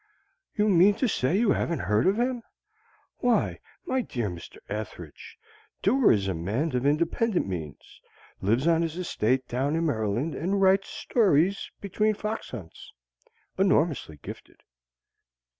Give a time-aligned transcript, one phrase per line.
[0.55, 2.41] "You mean to say you haven't heard of him?
[3.19, 4.57] Why, my dear Mr.
[4.67, 5.37] Ethridge!
[5.83, 8.01] Dewar is a man of independent means
[8.41, 12.91] lives on his estate down in Maryland and writes stories between fox hunts.
[13.59, 14.61] Enormously gifted."